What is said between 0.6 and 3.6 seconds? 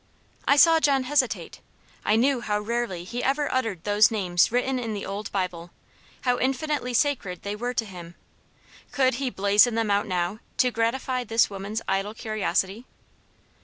John hesitate; I knew how rarely he ever